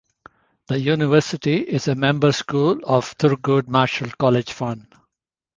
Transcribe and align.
The 0.65 0.79
University 0.79 1.57
is 1.57 1.87
a 1.87 1.93
member-school 1.93 2.79
of 2.85 3.15
Thurgood 3.19 3.67
Marshall 3.67 4.09
College 4.17 4.51
Fund. 4.51 4.91